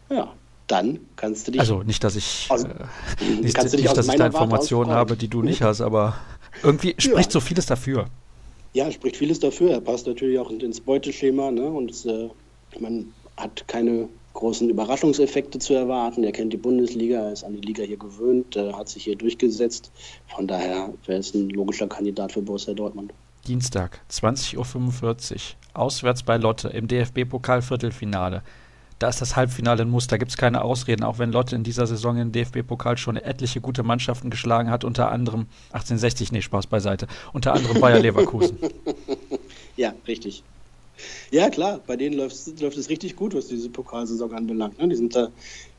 [0.10, 0.34] Ja,
[0.74, 1.62] dann kannst du dich.
[1.62, 2.70] Also nicht, dass ich, aus, äh,
[3.30, 3.74] nicht, nicht dass
[4.08, 6.16] ich da Informationen habe, die du nicht hast, aber
[6.64, 7.32] irgendwie spricht ja.
[7.32, 8.08] so vieles dafür.
[8.74, 9.72] Ja, spricht vieles dafür.
[9.72, 11.66] Er passt natürlich auch ins Beuteschema, ne?
[11.66, 12.30] Und es, äh,
[12.80, 16.24] man hat keine großen Überraschungseffekte zu erwarten.
[16.24, 19.16] Er kennt die Bundesliga, er ist an die Liga hier gewöhnt, äh, hat sich hier
[19.16, 19.92] durchgesetzt.
[20.36, 23.14] Von daher wäre es ein logischer Kandidat für Borussia Dortmund.
[23.48, 25.40] Dienstag, 20.45 Uhr,
[25.76, 28.42] auswärts bei Lotte im DFB-Pokal-Viertelfinale
[29.00, 31.64] da ist das Halbfinale ein Muss, da gibt es keine Ausreden, auch wenn Lotte in
[31.64, 36.68] dieser Saison im DFB-Pokal schon etliche gute Mannschaften geschlagen hat, unter anderem 1860, nee, Spaß
[36.68, 38.58] beiseite, unter anderem Bayer Leverkusen.
[39.78, 40.44] ja, richtig.
[41.32, 44.80] Ja, klar, bei denen läuft, läuft es richtig gut, was diese Pokalsaison anbelangt.
[44.80, 44.88] Ne?
[44.90, 45.30] Die sind da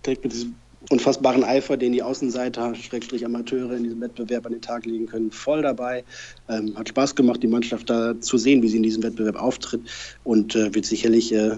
[0.05, 0.55] direkt mit diesem
[0.91, 5.31] unfassbaren Eifer, den die Außenseiter, Schrägstrich Amateure in diesem Wettbewerb an den Tag legen können,
[5.31, 6.05] voll dabei.
[6.49, 9.81] Ähm, hat Spaß gemacht, die Mannschaft da zu sehen, wie sie in diesem Wettbewerb auftritt
[10.25, 11.57] und äh, wird sicherlich äh,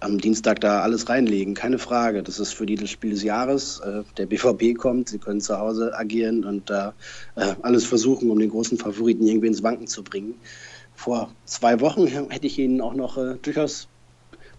[0.00, 2.22] am Dienstag da alles reinlegen, keine Frage.
[2.22, 3.80] Das ist für die das Spiel des Jahres.
[3.80, 6.94] Äh, der BVB kommt, sie können zu Hause agieren und da
[7.36, 10.34] äh, alles versuchen, um den großen Favoriten irgendwie ins Wanken zu bringen.
[10.94, 13.88] Vor zwei Wochen hätte ich ihnen auch noch äh, durchaus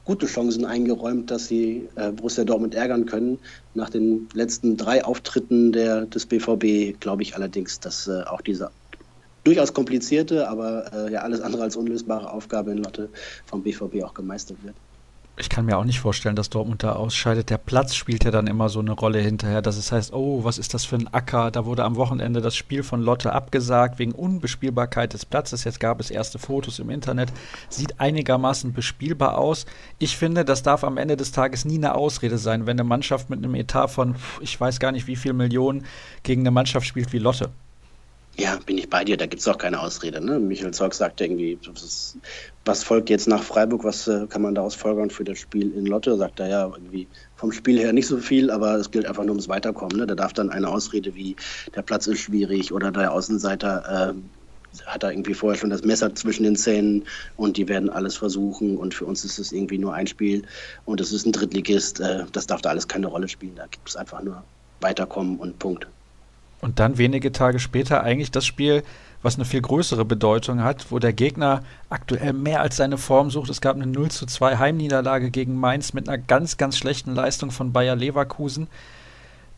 [0.03, 3.39] gute Chancen eingeräumt, dass sie Borussia Dortmund ärgern können.
[3.73, 8.69] Nach den letzten drei Auftritten der, des BVB glaube ich allerdings, dass auch diese
[9.43, 13.09] durchaus komplizierte, aber ja alles andere als unlösbare Aufgabe in Lotte
[13.47, 14.75] vom BVB auch gemeistert wird.
[15.37, 17.49] Ich kann mir auch nicht vorstellen, dass Dortmund da ausscheidet.
[17.49, 20.57] Der Platz spielt ja dann immer so eine Rolle hinterher, dass es heißt, oh, was
[20.57, 21.51] ist das für ein Acker?
[21.51, 25.65] Da wurde am Wochenende das Spiel von Lotte abgesagt wegen Unbespielbarkeit des Platzes.
[25.65, 27.33] Jetzt gab es erste Fotos im Internet.
[27.67, 29.65] Sieht einigermaßen bespielbar aus.
[29.99, 33.29] Ich finde, das darf am Ende des Tages nie eine Ausrede sein, wenn eine Mannschaft
[33.29, 35.83] mit einem Etat von, ich weiß gar nicht wie viel Millionen,
[36.23, 37.49] gegen eine Mannschaft spielt wie Lotte.
[38.37, 40.19] Ja, bin ich bei dir, da gibt es auch keine Ausrede.
[40.19, 40.39] Ne?
[40.39, 42.17] Michael Zorg sagt irgendwie, was,
[42.65, 45.85] was, folgt jetzt nach Freiburg, was äh, kann man daraus folgern für das Spiel in
[45.85, 46.17] Lotte?
[46.17, 49.31] Sagt er ja, irgendwie vom Spiel her nicht so viel, aber es gilt einfach nur
[49.31, 49.97] ums Weiterkommen.
[49.97, 50.05] Ne?
[50.05, 51.37] Da darf dann eine Ausrede wie,
[51.75, 56.13] der Platz ist schwierig oder der Außenseiter äh, hat da irgendwie vorher schon das Messer
[56.15, 57.05] zwischen den Zähnen
[57.37, 60.43] und die werden alles versuchen und für uns ist es irgendwie nur ein Spiel
[60.83, 63.55] und es ist ein Drittligist, äh, das darf da alles keine Rolle spielen.
[63.55, 64.43] Da gibt es einfach nur
[64.81, 65.87] Weiterkommen und Punkt.
[66.61, 68.83] Und dann wenige Tage später eigentlich das Spiel,
[69.21, 73.49] was eine viel größere Bedeutung hat, wo der Gegner aktuell mehr als seine Form sucht.
[73.49, 77.51] Es gab eine 0 zu 2 Heimniederlage gegen Mainz mit einer ganz, ganz schlechten Leistung
[77.51, 78.67] von Bayer Leverkusen.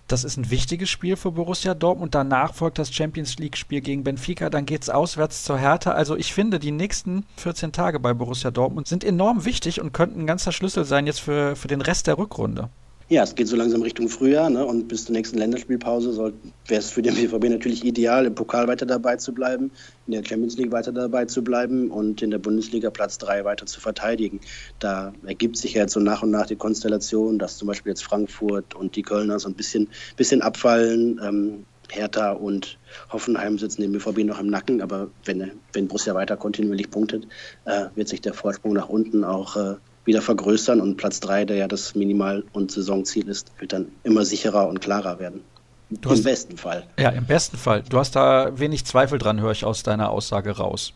[0.07, 2.15] Das ist ein wichtiges Spiel für Borussia Dortmund.
[2.15, 4.49] Danach folgt das Champions League-Spiel gegen Benfica.
[4.49, 5.91] Dann geht es auswärts zur Hertha.
[5.91, 10.21] Also ich finde, die nächsten 14 Tage bei Borussia Dortmund sind enorm wichtig und könnten
[10.21, 12.69] ein ganzer Schlüssel sein jetzt für, für den Rest der Rückrunde.
[13.09, 14.65] Ja, es geht so langsam Richtung Frühjahr ne?
[14.65, 16.33] und bis zur nächsten Länderspielpause
[16.67, 19.71] wäre es für den BVB natürlich ideal, im Pokal weiter dabei zu bleiben,
[20.07, 23.65] in der Champions League weiter dabei zu bleiben und in der Bundesliga Platz 3 weiter
[23.65, 24.41] zu verteidigen.
[24.79, 28.03] Da ergibt sich ja jetzt so nach und nach die Konstellation, dass zum Beispiel jetzt
[28.03, 31.17] Frankfurt und die Kölner so ein bisschen, bisschen abfallen.
[31.23, 32.77] Ähm, Hertha und
[33.13, 37.25] Hoffenheim sitzen dem BVB noch im Nacken, aber wenn, wenn Borussia weiter kontinuierlich punktet,
[37.63, 39.75] äh, wird sich der Vorsprung nach unten auch äh,
[40.07, 44.25] wieder vergrößern und Platz 3, der ja das Minimal- und Saisonziel ist, wird dann immer
[44.25, 45.41] sicherer und klarer werden.
[45.89, 46.83] Du Im hast, besten Fall.
[46.99, 47.83] Ja, im besten Fall.
[47.87, 50.93] Du hast da wenig Zweifel dran, höre ich aus deiner Aussage raus.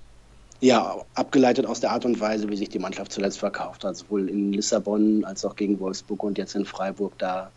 [0.59, 4.29] Ja, abgeleitet aus der Art und Weise, wie sich die Mannschaft zuletzt verkauft hat, sowohl
[4.29, 7.13] in Lissabon als auch gegen Wolfsburg und jetzt in Freiburg.
[7.17, 7.51] Da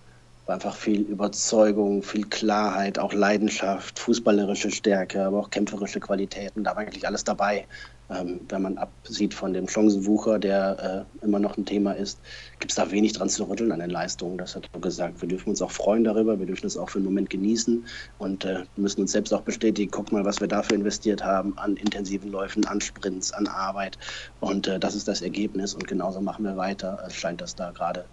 [0.46, 6.64] einfach viel Überzeugung, viel Klarheit, auch Leidenschaft, fußballerische Stärke, aber auch kämpferische Qualitäten.
[6.64, 7.66] Da war eigentlich alles dabei.
[8.11, 12.20] Ähm, wenn man absieht von dem Chancenwucher, der äh, immer noch ein Thema ist,
[12.59, 14.37] gibt es da wenig dran zu rütteln an den Leistungen.
[14.37, 15.22] Das hat er gesagt.
[15.22, 17.87] Wir dürfen uns auch freuen darüber, wir dürfen es auch für einen Moment genießen
[18.18, 21.76] und äh, müssen uns selbst auch bestätigen, guck mal, was wir dafür investiert haben an
[21.76, 23.96] intensiven Läufen, an Sprints, an Arbeit.
[24.40, 27.02] Und äh, das ist das Ergebnis und genauso machen wir weiter.
[27.07, 28.04] Es scheint, dass da gerade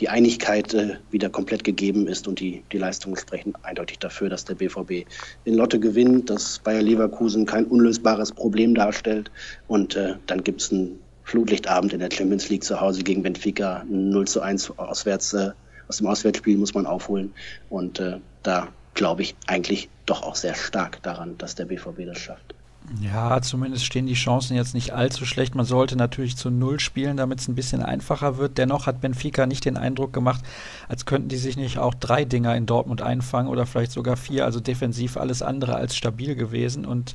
[0.00, 4.44] die Einigkeit äh, wieder komplett gegeben ist und die, die Leistungen sprechen eindeutig dafür, dass
[4.44, 5.06] der BVB
[5.44, 9.30] in Lotte gewinnt, dass Bayer Leverkusen kein unlösbares Problem darstellt
[9.68, 13.84] und äh, dann gibt es einen Flutlichtabend in der Champions League zu Hause gegen Benfica,
[13.88, 15.50] 0 zu 1 auswärts, äh,
[15.88, 17.32] aus dem Auswärtsspiel muss man aufholen
[17.68, 22.18] und äh, da glaube ich eigentlich doch auch sehr stark daran, dass der BVB das
[22.18, 22.54] schafft.
[23.00, 25.54] Ja, zumindest stehen die Chancen jetzt nicht allzu schlecht.
[25.54, 28.58] Man sollte natürlich zu Null spielen, damit es ein bisschen einfacher wird.
[28.58, 30.44] Dennoch hat Benfica nicht den Eindruck gemacht,
[30.86, 34.44] als könnten die sich nicht auch drei Dinger in Dortmund einfangen oder vielleicht sogar vier.
[34.44, 36.84] Also defensiv alles andere als stabil gewesen.
[36.84, 37.14] Und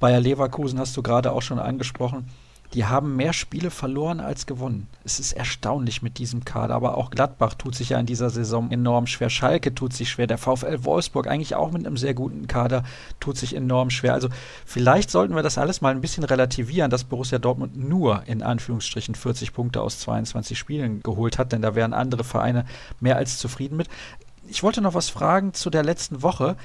[0.00, 2.26] Bayer Leverkusen hast du gerade auch schon angesprochen
[2.74, 4.88] die haben mehr Spiele verloren als gewonnen.
[5.04, 8.70] Es ist erstaunlich mit diesem Kader, aber auch Gladbach tut sich ja in dieser Saison
[8.70, 9.28] enorm schwer.
[9.28, 10.26] Schalke tut sich schwer.
[10.26, 12.84] Der VfL Wolfsburg eigentlich auch mit einem sehr guten Kader
[13.20, 14.14] tut sich enorm schwer.
[14.14, 14.28] Also
[14.64, 19.14] vielleicht sollten wir das alles mal ein bisschen relativieren, dass Borussia Dortmund nur in Anführungsstrichen
[19.14, 22.64] 40 Punkte aus 22 Spielen geholt hat, denn da wären andere Vereine
[23.00, 23.88] mehr als zufrieden mit.
[24.48, 26.56] Ich wollte noch was fragen zu der letzten Woche,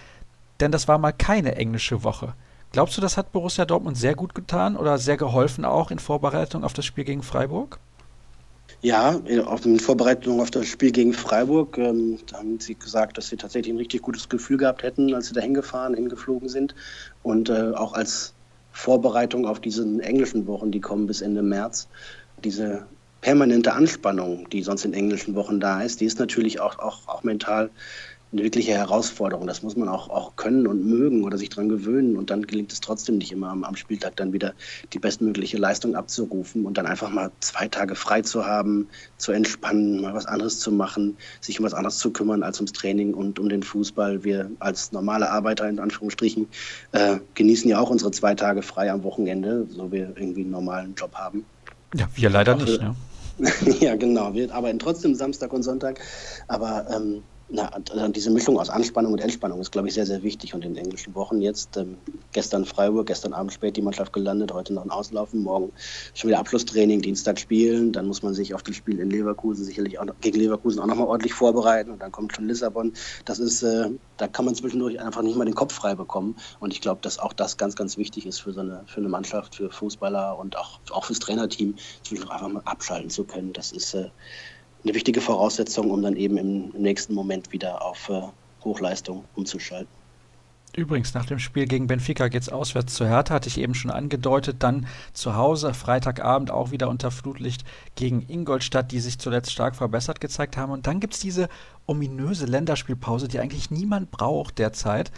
[0.59, 2.33] denn das war mal keine englische Woche.
[2.71, 6.63] Glaubst du, das hat Borussia Dortmund sehr gut getan oder sehr geholfen auch in Vorbereitung
[6.63, 7.79] auf das Spiel gegen Freiburg?
[8.81, 13.73] Ja, in Vorbereitung auf das Spiel gegen Freiburg ähm, haben sie gesagt, dass sie tatsächlich
[13.73, 16.75] ein richtig gutes Gefühl gehabt hätten, als sie da hingefahren, hingeflogen sind.
[17.23, 18.33] Und äh, auch als
[18.71, 21.87] Vorbereitung auf diese englischen Wochen, die kommen bis Ende März,
[22.43, 22.85] diese
[23.21, 27.23] permanente Anspannung, die sonst in englischen Wochen da ist, die ist natürlich auch, auch, auch
[27.23, 27.71] mental
[28.31, 29.47] eine wirkliche Herausforderung.
[29.47, 32.17] Das muss man auch, auch können und mögen oder sich daran gewöhnen.
[32.17, 34.53] Und dann gelingt es trotzdem nicht immer am, am, Spieltag dann wieder
[34.91, 40.01] die bestmögliche Leistung abzurufen und dann einfach mal zwei Tage frei zu haben, zu entspannen,
[40.01, 43.39] mal was anderes zu machen, sich um was anderes zu kümmern als ums Training und
[43.39, 44.23] um den Fußball.
[44.25, 46.47] Wir als normale Arbeiter in Anführungsstrichen
[46.91, 50.95] äh, genießen ja auch unsere zwei Tage frei am Wochenende, so wir irgendwie einen normalen
[50.95, 51.45] Job haben.
[51.95, 52.81] Ja, wir leider auch, nicht.
[52.81, 52.95] Ne?
[53.79, 54.33] ja, genau.
[54.33, 56.01] Wir arbeiten trotzdem Samstag und Sonntag.
[56.47, 60.21] Aber ähm, na, also diese Mischung aus Anspannung und Entspannung ist, glaube ich, sehr, sehr
[60.21, 60.53] wichtig.
[60.53, 61.97] Und in den englischen Wochen jetzt, ähm,
[62.33, 65.71] gestern Freiburg, gestern Abend spät die Mannschaft gelandet, heute noch ein Auslaufen, morgen
[66.13, 67.93] schon wieder Abschlusstraining, Dienstag spielen.
[67.93, 70.87] Dann muss man sich auf das Spiel in Leverkusen sicherlich auch noch, gegen Leverkusen auch
[70.87, 71.91] nochmal ordentlich vorbereiten.
[71.91, 72.91] Und dann kommt schon Lissabon.
[73.23, 76.35] Das ist, äh, da kann man zwischendurch einfach nicht mal den Kopf frei bekommen.
[76.59, 79.09] Und ich glaube, dass auch das ganz, ganz wichtig ist für so eine, für eine
[79.09, 83.53] Mannschaft, für Fußballer und auch, auch fürs Trainerteam, zwischendurch einfach mal abschalten zu können.
[83.53, 84.09] Das ist, äh,
[84.87, 88.21] eine wichtige Voraussetzung, um dann eben im, nächsten Moment wieder auf äh,
[88.63, 89.89] Hochleistung umzuschalten.
[90.75, 93.89] Übrigens, nach dem Spiel gegen Benfica geht es auswärts zu Hertha, hatte ich eben schon
[93.89, 94.57] angedeutet.
[94.59, 97.63] Dann zu Hause, Freitagabend auch wieder unter Flutlicht
[97.95, 100.71] gegen Ingolstadt, die sich zuletzt stark verbessert gezeigt haben.
[100.71, 101.49] Und dann gibt es diese
[101.87, 105.11] ominöse Länderspielpause, die eigentlich niemand braucht derzeit.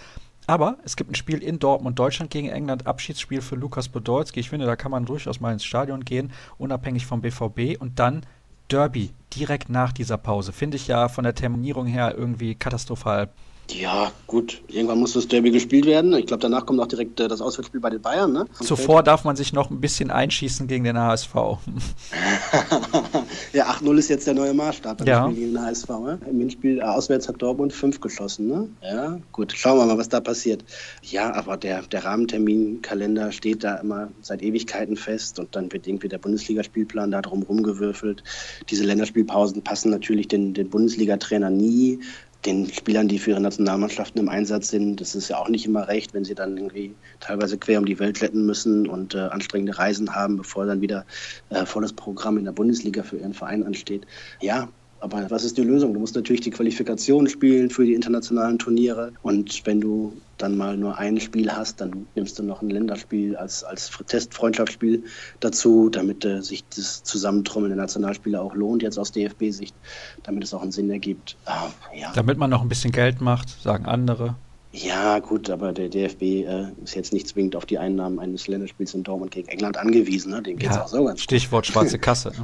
[0.47, 4.39] Aber es gibt ein Spiel in Dortmund, Deutschland gegen England, Abschiedsspiel für Lukas Podolski.
[4.39, 7.79] Ich finde, da kann man durchaus mal ins Stadion gehen, unabhängig vom BVB.
[7.79, 8.21] Und dann
[8.69, 10.53] Derby direkt nach dieser Pause.
[10.53, 13.29] Finde ich ja von der Terminierung her irgendwie katastrophal.
[13.71, 14.61] Ja, gut.
[14.67, 16.13] Irgendwann muss das Derby gespielt werden.
[16.13, 18.33] Ich glaube, danach kommt auch direkt äh, das Auswärtsspiel bei den Bayern.
[18.33, 18.45] Ne?
[18.61, 21.33] Zuvor darf man sich noch ein bisschen einschießen gegen den HSV.
[23.53, 25.27] ja, 8-0 ist jetzt der neue Maßstab ja.
[25.27, 25.89] gegen den HSV.
[25.89, 26.19] Ne?
[26.29, 28.47] Im Hinspiel äh, auswärts hat Dortmund 5 geschossen.
[28.47, 28.69] Ne?
[28.81, 29.53] Ja, gut.
[29.55, 30.63] Schauen wir mal, was da passiert.
[31.03, 36.07] Ja, aber der, der Rahmenterminkalender steht da immer seit Ewigkeiten fest und dann wird irgendwie
[36.07, 38.23] der Bundesligaspielplan da drum rumgewürfelt.
[38.69, 41.99] Diese Länderspielpausen passen natürlich den, den Bundesliga-Trainer nie
[42.45, 45.87] den Spielern, die für ihre Nationalmannschaften im Einsatz sind, das ist ja auch nicht immer
[45.87, 49.77] recht, wenn sie dann irgendwie teilweise quer um die Welt retten müssen und äh, anstrengende
[49.77, 51.05] Reisen haben, bevor dann wieder
[51.49, 54.07] äh, volles Programm in der Bundesliga für ihren Verein ansteht.
[54.39, 54.69] Ja,
[55.01, 55.93] aber was ist die Lösung?
[55.93, 59.11] Du musst natürlich die Qualifikation spielen für die internationalen Turniere.
[59.21, 63.35] Und wenn du dann mal nur ein Spiel hast, dann nimmst du noch ein Länderspiel
[63.35, 65.03] als, als Testfreundschaftsspiel
[65.39, 69.75] dazu, damit äh, sich das Zusammentrommeln der Nationalspieler auch lohnt, jetzt aus DFB-Sicht,
[70.23, 71.35] damit es auch einen Sinn ergibt.
[71.45, 72.11] Ah, ja.
[72.13, 74.35] Damit man noch ein bisschen Geld macht, sagen andere.
[74.71, 78.93] Ja, gut, aber der DFB äh, ist jetzt nicht zwingend auf die Einnahmen eines Länderspiels
[78.93, 80.31] in Dortmund gegen England angewiesen.
[80.31, 80.43] Ne?
[80.43, 81.73] Dem geht es ja, auch so ganz Stichwort gut.
[81.73, 82.31] schwarze Kasse.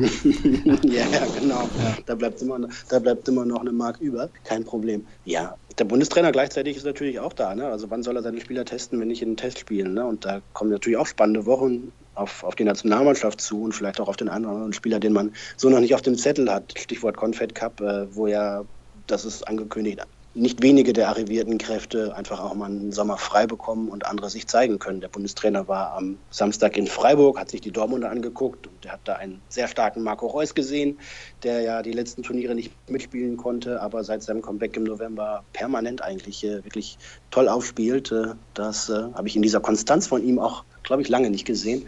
[0.65, 0.79] Ne?
[0.85, 1.69] ja, ja, genau.
[1.77, 1.97] Ja.
[2.05, 2.59] Da, bleibt immer,
[2.89, 4.29] da bleibt immer noch eine Mark über.
[4.43, 5.05] Kein Problem.
[5.25, 7.53] Ja, der Bundestrainer gleichzeitig ist natürlich auch da.
[7.53, 7.67] Ne?
[7.67, 9.93] Also wann soll er seine Spieler testen, wenn nicht in den Testspielen?
[9.93, 10.05] Ne?
[10.05, 14.07] Und da kommen natürlich auch spannende Wochen auf, auf die Nationalmannschaft zu und vielleicht auch
[14.07, 16.73] auf den einen oder anderen Spieler, den man so noch nicht auf dem Zettel hat.
[16.77, 18.63] Stichwort Confed Cup, äh, wo ja
[19.07, 20.01] das ist angekündigt,
[20.35, 24.47] nicht wenige der arrivierten Kräfte einfach auch mal einen Sommer frei bekommen und andere sich
[24.47, 24.99] zeigen können.
[24.99, 28.99] Der Bundestrainer war am Samstag in Freiburg, hat sich die Dortmunder angeguckt und der hat
[29.05, 30.99] da einen sehr starken Marco Reus gesehen,
[31.43, 36.01] der ja die letzten Turniere nicht mitspielen konnte, aber seit seinem Comeback im November permanent
[36.01, 36.97] eigentlich äh, wirklich
[37.31, 38.13] toll aufspielt.
[38.53, 41.85] das äh, habe ich in dieser Konstanz von ihm auch, glaube ich, lange nicht gesehen.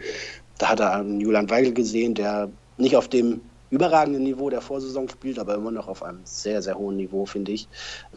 [0.56, 5.08] Da hat er einen Julian Weigel gesehen, der nicht auf dem überragenden Niveau der Vorsaison
[5.08, 7.68] spielt, aber immer noch auf einem sehr, sehr hohen Niveau, finde ich.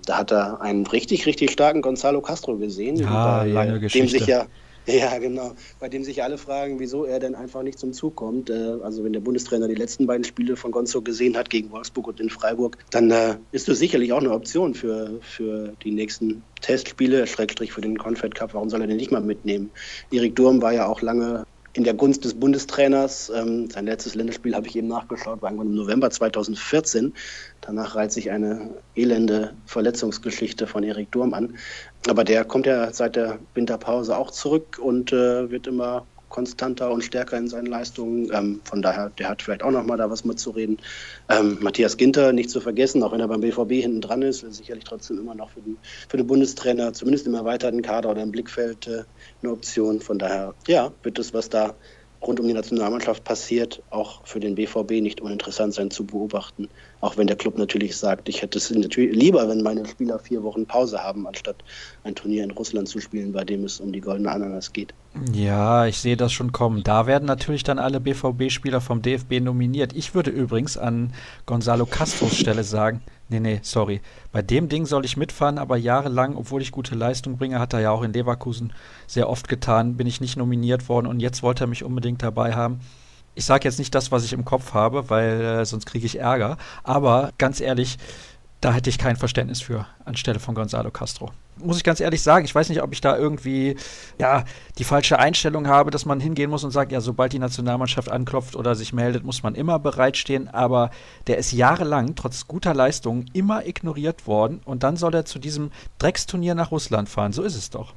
[0.05, 4.47] Da hat er einen richtig, richtig starken Gonzalo Castro gesehen, ja, lange dem sich ja
[4.87, 5.53] ja, genau.
[5.79, 8.49] Bei dem sich alle fragen, wieso er denn einfach nicht zum Zug kommt.
[8.49, 12.07] Äh, also wenn der Bundestrainer die letzten beiden Spiele von Gonzo gesehen hat gegen Wolfsburg
[12.07, 16.41] und in Freiburg, dann äh, ist das sicherlich auch eine Option für, für die nächsten
[16.61, 18.53] Testspiele, Schrägstrich für den Confed Cup.
[18.53, 19.69] Warum soll er den nicht mal mitnehmen?
[20.11, 23.31] Erik Durm war ja auch lange in der Gunst des Bundestrainers.
[23.33, 27.13] Ähm, sein letztes Länderspiel habe ich eben nachgeschaut, war irgendwann im November 2014.
[27.61, 31.55] Danach reiht sich eine elende Verletzungsgeschichte von Erik Durm an.
[32.09, 37.03] Aber der kommt ja seit der Winterpause auch zurück und äh, wird immer konstanter und
[37.03, 38.31] stärker in seinen Leistungen.
[38.33, 40.79] Ähm, von daher, der hat vielleicht auch noch mal da was mitzureden.
[41.29, 44.55] Ähm, Matthias Ginter, nicht zu vergessen, auch wenn er beim BVB hinten dran ist, ist
[44.57, 45.77] sicherlich trotzdem immer noch für den,
[46.09, 49.03] für den Bundestrainer, zumindest im erweiterten Kader oder im Blickfeld, äh,
[49.43, 50.01] eine Option.
[50.01, 51.75] Von daher, ja, wird es, was da
[52.21, 56.69] rund um die Nationalmannschaft passiert, auch für den BVB nicht uninteressant sein zu beobachten.
[56.99, 60.43] Auch wenn der Club natürlich sagt, ich hätte es natürlich lieber, wenn meine Spieler vier
[60.43, 61.57] Wochen Pause haben, anstatt
[62.03, 64.93] ein Turnier in Russland zu spielen, bei dem es um die goldene Ananas geht.
[65.33, 66.83] Ja, ich sehe das schon kommen.
[66.83, 69.93] Da werden natürlich dann alle BVB-Spieler vom DFB nominiert.
[69.93, 71.13] Ich würde übrigens an
[71.45, 74.01] Gonzalo Castros Stelle sagen, nee, nee, sorry.
[74.31, 77.79] Bei dem Ding soll ich mitfahren, aber jahrelang, obwohl ich gute Leistung bringe, hat er
[77.79, 78.73] ja auch in Leverkusen
[79.07, 82.53] sehr oft getan, bin ich nicht nominiert worden und jetzt wollte er mich unbedingt dabei
[82.53, 82.81] haben
[83.35, 86.19] ich sage jetzt nicht das, was ich im Kopf habe, weil äh, sonst kriege ich
[86.19, 86.57] Ärger.
[86.83, 87.97] Aber ganz ehrlich,
[88.59, 91.31] da hätte ich kein Verständnis für anstelle von Gonzalo Castro.
[91.57, 93.75] Muss ich ganz ehrlich sagen, ich weiß nicht, ob ich da irgendwie
[94.19, 94.45] ja,
[94.77, 98.55] die falsche Einstellung habe, dass man hingehen muss und sagt, ja, sobald die Nationalmannschaft anklopft
[98.55, 100.47] oder sich meldet, muss man immer bereitstehen.
[100.47, 100.89] Aber
[101.27, 105.71] der ist jahrelang, trotz guter Leistung, immer ignoriert worden und dann soll er zu diesem
[105.99, 107.33] Drecksturnier nach Russland fahren.
[107.33, 107.93] So ist es doch.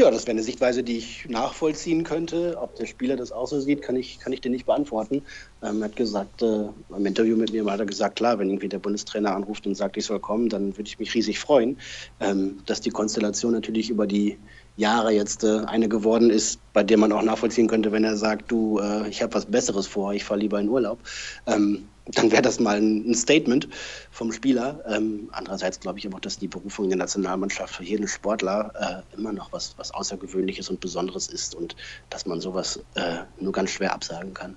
[0.00, 2.56] Ja, das wäre eine Sichtweise, die ich nachvollziehen könnte.
[2.58, 5.24] Ob der Spieler das auch so sieht, kann ich, kann ich dir nicht beantworten.
[5.62, 8.70] Ähm, er hat gesagt, äh, im Interview mit mir hat er gesagt, klar, wenn irgendwie
[8.70, 11.76] der Bundestrainer anruft und sagt, ich soll kommen, dann würde ich mich riesig freuen.
[12.18, 14.38] Ähm, dass die Konstellation natürlich über die
[14.78, 18.50] Jahre jetzt äh, eine geworden ist, bei der man auch nachvollziehen könnte, wenn er sagt,
[18.50, 20.98] du, äh, ich habe was Besseres vor, ich fahre lieber in Urlaub.
[21.46, 23.68] Ähm, dann wäre das mal ein, Statement
[24.10, 24.82] vom Spieler.
[24.88, 29.04] Ähm, andererseits glaube ich aber auch, dass die Berufung in der Nationalmannschaft für jeden Sportler
[29.14, 31.76] äh, immer noch was, was Außergewöhnliches und Besonderes ist und
[32.08, 34.56] dass man sowas äh, nur ganz schwer absagen kann.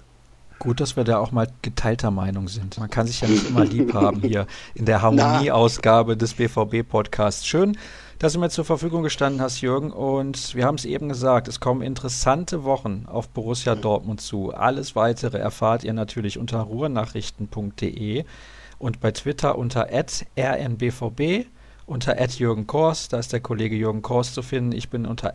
[0.59, 2.77] Gut, dass wir da auch mal geteilter Meinung sind.
[2.79, 7.45] Man kann sich ja nicht immer lieb haben hier in der Harmonieausgabe des BVB-Podcasts.
[7.45, 7.77] Schön,
[8.23, 9.91] dass du mir zur Verfügung gestanden hast, Jürgen.
[9.91, 14.53] Und wir haben es eben gesagt, es kommen interessante Wochen auf Borussia Dortmund zu.
[14.53, 18.23] Alles weitere erfahrt ihr natürlich unter ruhrnachrichten.de
[18.79, 21.47] und bei Twitter unter rnbvb,
[21.85, 24.71] unter Jürgen Kors, da ist der Kollege Jürgen Kors zu finden.
[24.71, 25.33] Ich bin unter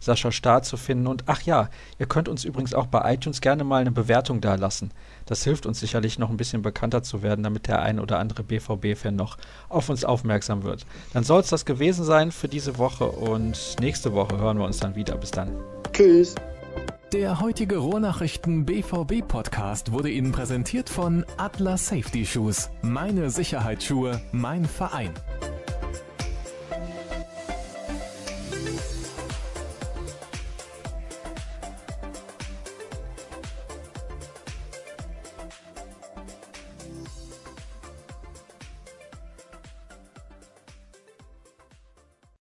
[0.00, 1.06] Sascha Staat zu finden.
[1.06, 4.56] Und ach ja, ihr könnt uns übrigens auch bei iTunes gerne mal eine Bewertung da
[4.56, 4.90] lassen.
[5.26, 8.42] Das hilft uns sicherlich noch ein bisschen bekannter zu werden, damit der ein oder andere
[8.42, 9.36] BVB-Fan noch
[9.68, 10.86] auf uns aufmerksam wird.
[11.12, 14.80] Dann soll es das gewesen sein für diese Woche und nächste Woche hören wir uns
[14.80, 15.16] dann wieder.
[15.16, 15.50] Bis dann.
[15.92, 16.34] Tschüss.
[17.12, 22.70] Der heutige Rohrnachrichten BVB Podcast wurde Ihnen präsentiert von Atlas Safety Shoes.
[22.82, 25.12] Meine Sicherheitsschuhe, mein Verein.